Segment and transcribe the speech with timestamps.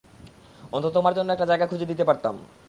[0.73, 2.35] অন্তত তোমার জন্য একটা জায়গা খুজে দিতে পারতাম!